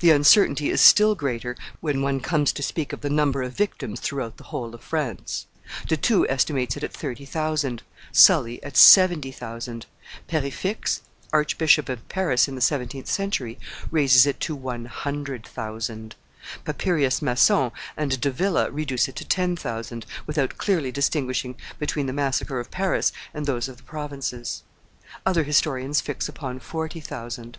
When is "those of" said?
23.46-23.78